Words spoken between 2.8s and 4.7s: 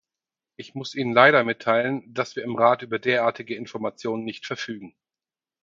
über derartige Informationen nicht